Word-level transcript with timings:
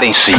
Preparem-se. 0.00 0.32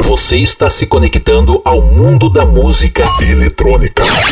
Você 0.00 0.38
está 0.38 0.70
se 0.70 0.86
conectando 0.86 1.60
ao 1.62 1.82
mundo 1.82 2.30
da 2.30 2.46
música 2.46 3.04
eletrônica. 3.20 4.02
Five, 4.02 4.22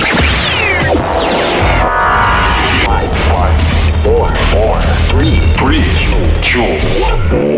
four, 4.02 4.26
four, 4.34 4.78
three, 5.10 5.38
three, 5.58 5.82
two, 6.40 6.62
one. 7.04 7.57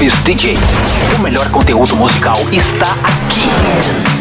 DJ. 0.00 0.56
O 1.18 1.20
melhor 1.20 1.50
conteúdo 1.50 1.94
musical 1.94 2.34
está 2.50 2.86
aqui. 3.04 4.19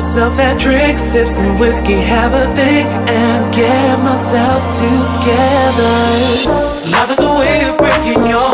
Myself 0.00 0.34
that 0.38 0.58
drink, 0.58 0.96
sip 0.98 1.28
some 1.28 1.58
whiskey, 1.58 2.00
have 2.00 2.32
a 2.32 2.48
think, 2.56 2.88
and 3.04 3.52
get 3.52 4.00
myself 4.00 4.64
together. 4.72 6.00
Love 6.88 7.10
is 7.10 7.20
a 7.20 7.28
way 7.36 7.68
of 7.68 7.76
breaking 7.76 8.24
your 8.24 8.49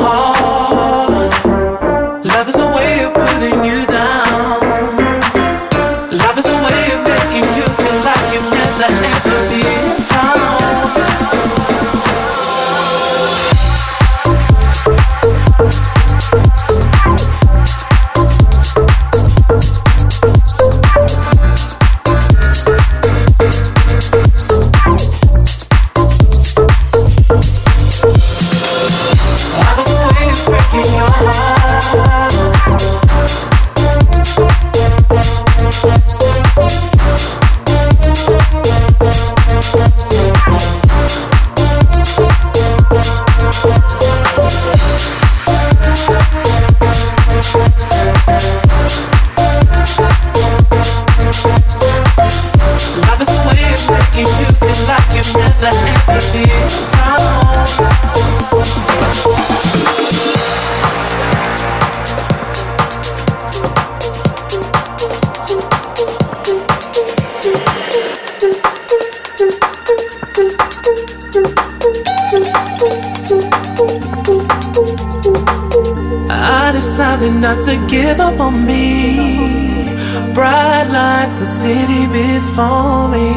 decided 77.27 77.41
not 77.41 77.61
to 77.63 77.87
give 77.89 78.21
up 78.21 78.41
on 78.41 78.67
me. 78.67 79.95
Bright 80.35 80.89
lights, 80.91 81.41
the 81.41 81.47
city 81.47 82.07
before 82.07 83.09
me. 83.09 83.33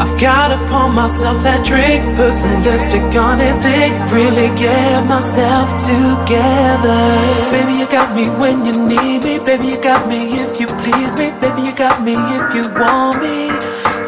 I've 0.00 0.18
got 0.18 0.52
upon 0.52 0.94
myself 0.94 1.42
that 1.42 1.60
trick, 1.64 2.00
put 2.16 2.32
some 2.32 2.64
lipstick 2.64 3.12
on 3.20 3.36
it 3.40 3.52
think, 3.60 3.92
really 4.16 4.48
get 4.56 5.04
myself 5.04 5.68
together. 5.76 7.04
Baby, 7.52 7.84
you 7.84 7.86
got 7.90 8.16
me 8.16 8.24
when 8.40 8.64
you 8.64 8.72
need 8.88 9.20
me. 9.24 9.36
Baby, 9.44 9.76
you 9.76 9.82
got 9.82 10.08
me 10.08 10.40
if 10.40 10.56
you 10.60 10.66
please 10.66 11.18
me. 11.20 11.28
Baby, 11.42 11.68
you 11.68 11.74
got 11.76 12.00
me 12.00 12.16
if 12.16 12.46
you 12.56 12.64
want 12.72 13.20
me 13.20 13.52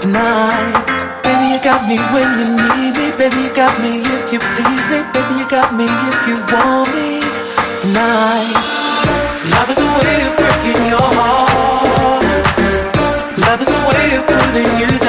tonight. 0.00 1.20
Baby, 1.20 1.44
you 1.52 1.60
got 1.60 1.84
me 1.84 1.98
when 2.14 2.28
you 2.40 2.46
need 2.56 2.92
me. 2.96 3.06
Baby, 3.20 3.36
you 3.44 3.52
got 3.52 3.76
me 3.82 4.00
if 4.00 4.32
you 4.32 4.40
please 4.40 4.86
me. 4.88 5.00
Baby, 5.12 5.34
you 5.44 5.46
got 5.50 5.76
me 5.76 5.84
if 5.84 6.18
you 6.24 6.36
want 6.48 6.88
me 6.96 7.20
tonight. 7.82 8.81
Love 9.54 9.70
is 9.70 9.78
a 9.78 9.90
way 10.00 10.16
of 10.26 10.32
breaking 10.40 10.82
your 10.92 11.08
heart. 11.18 12.24
Love 13.38 13.60
is 13.60 13.68
a 13.68 13.80
way 13.90 14.16
of 14.16 14.26
putting 14.26 14.72
you 14.80 14.98
down. 14.98 15.01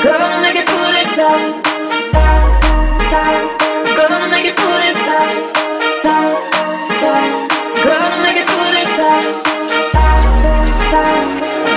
Gonna 0.00 0.40
make 0.42 0.54
it 0.54 0.68
through 0.68 0.92
this 0.94 1.16
time, 1.16 1.60
time, 2.12 2.60
time. 3.10 3.58
Gonna 3.96 4.30
make 4.30 4.44
it 4.46 4.54
through 4.56 4.78
this 4.78 4.94
time, 4.94 5.38
time, 6.00 6.38
time. 7.02 7.48
Gonna 7.82 8.22
make 8.22 8.36
it 8.36 8.46
through 8.46 8.70
this 8.78 8.90
time, 8.94 9.26
time, 9.90 10.22
time. 10.94 11.26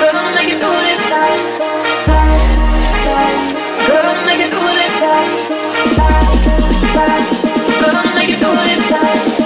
Gonna 0.02 0.36
make 0.36 0.50
it 0.54 0.60
through 0.62 0.82
this 0.86 1.02
time, 1.10 1.42
time, 2.06 2.42
time. 3.02 3.38
Gonna 3.90 4.14
make 4.28 4.42
it 4.46 4.52
through 4.54 4.74
this 4.78 4.94
time, 5.02 5.30
time, 5.98 6.38
time. 6.94 7.26
Gonna 7.82 8.16
make 8.16 8.30
it 8.30 8.38
through 8.38 8.56
this 8.70 8.90
time. 8.90 9.41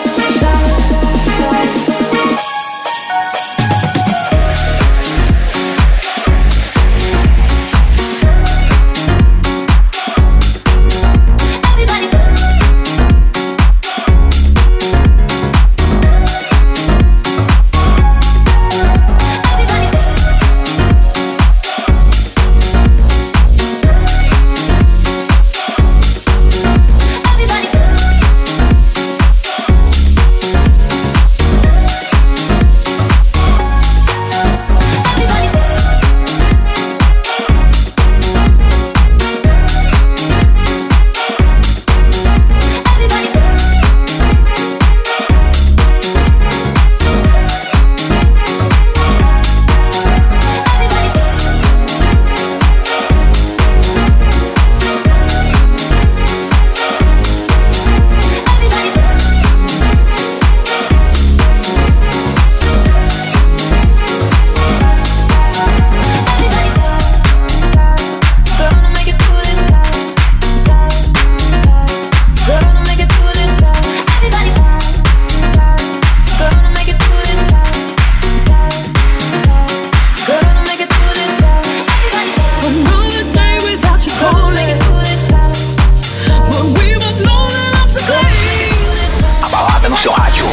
seu 89.97 90.12
rádio. 90.12 90.45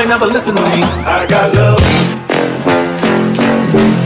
ain't 0.00 0.08
never 0.08 0.26
listen 0.26 0.54
to 0.54 0.62
me. 0.62 0.82
I 0.82 1.26
got 1.26 1.54
love. 1.54 4.05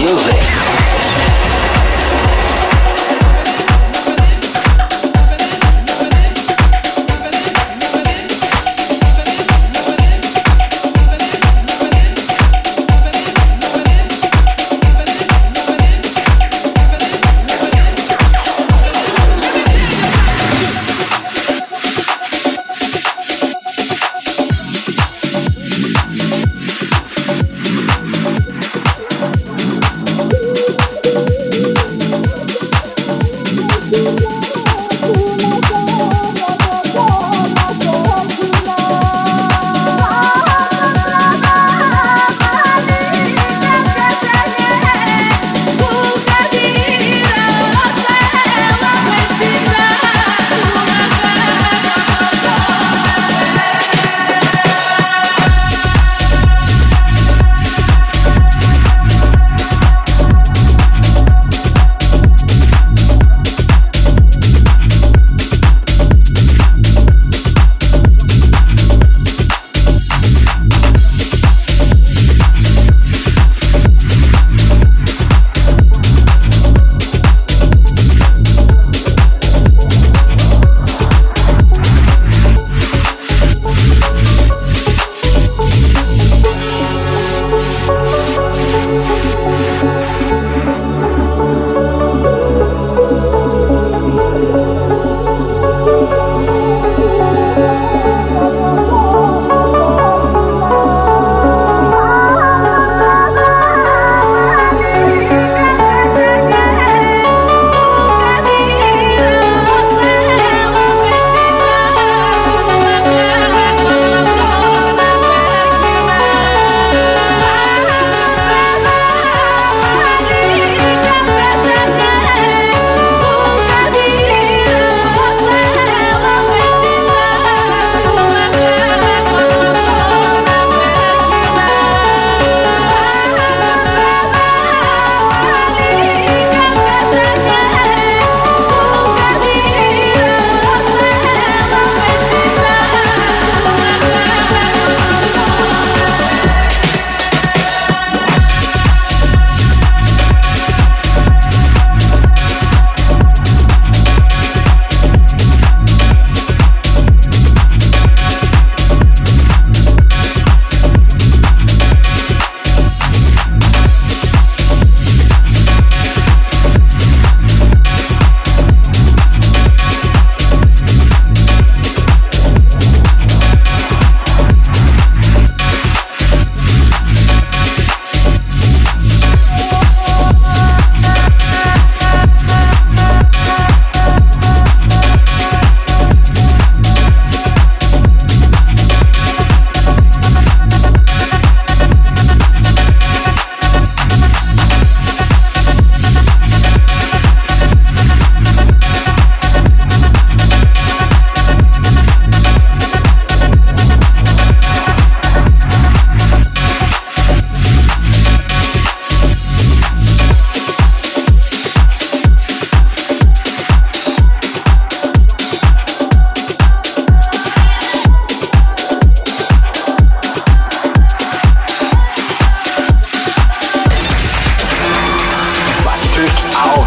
music. 0.00 0.39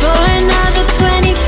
for 0.00 0.16
another 0.40 0.84
24. 0.96 1.39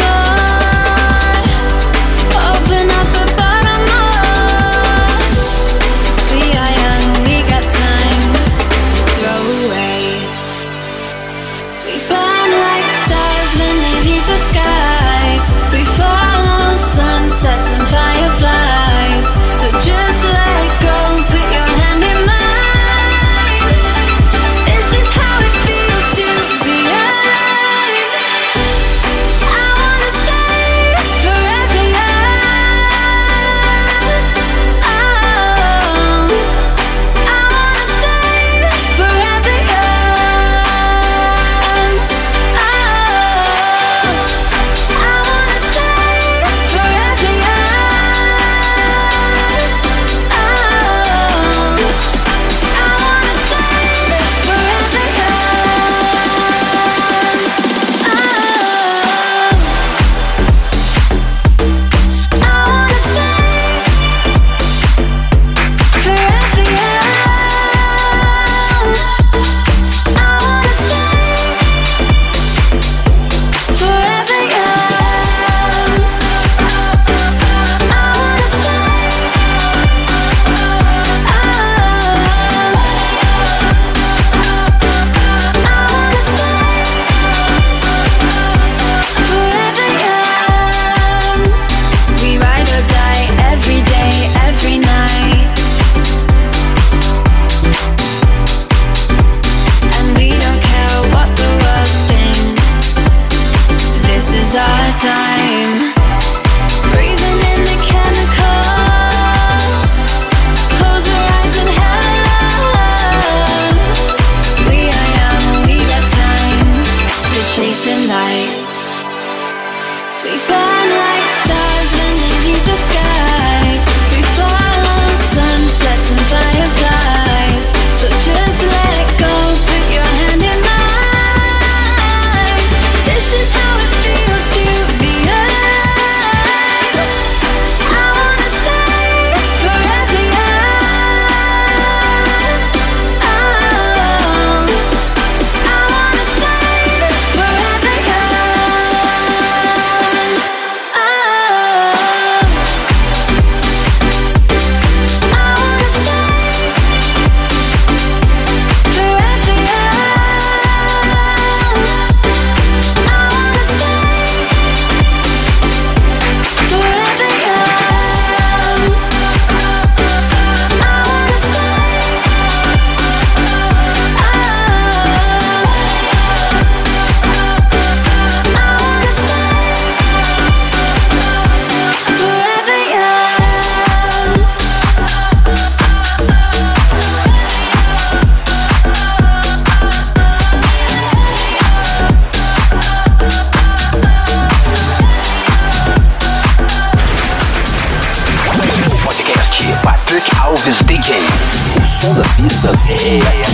distance. 202.62 202.88
Yeah, 202.88 203.18
yeah, 203.18 203.52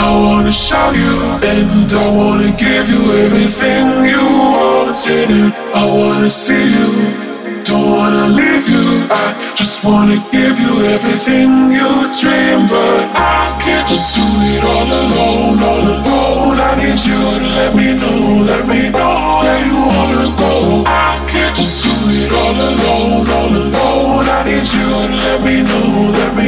I 0.00 0.14
wanna 0.14 0.52
show 0.52 0.90
you. 0.92 1.38
And 1.42 1.92
I 1.92 2.08
wanna 2.10 2.56
give 2.56 2.88
you 2.88 3.12
everything 3.24 4.04
you 4.04 4.22
want 4.24 4.96
I 5.74 5.84
wanna 5.84 6.30
see 6.30 6.72
you 6.74 7.27
don't 7.78 7.90
wanna 7.98 8.26
leave 8.34 8.66
you. 8.68 9.06
I 9.10 9.26
just 9.54 9.84
wanna 9.84 10.18
give 10.32 10.56
you 10.64 10.74
everything 10.94 11.70
you 11.70 11.90
dream, 12.20 12.66
but 12.66 13.00
I 13.14 13.56
can't 13.62 13.86
just 13.88 14.14
do 14.16 14.26
it 14.54 14.62
all 14.72 14.88
alone, 15.02 15.58
all 15.70 15.84
alone. 15.94 16.56
I 16.58 16.72
need 16.80 17.00
you 17.08 17.22
to 17.42 17.48
let 17.58 17.72
me 17.78 17.88
know, 18.00 18.20
let 18.50 18.64
me 18.66 18.90
know 18.90 19.42
that 19.46 19.60
you 19.66 19.78
wanna 19.94 20.26
go. 20.44 20.54
I 20.86 21.22
can't 21.30 21.54
just 21.54 21.84
do 21.84 21.94
it 22.22 22.30
all 22.40 22.56
alone, 22.70 23.26
all 23.38 23.52
alone. 23.62 24.26
I 24.36 24.40
need 24.48 24.68
you 24.76 24.88
to 25.10 25.14
let 25.24 25.38
me 25.46 25.56
know, 25.70 25.88
let 26.18 26.32
me 26.40 26.47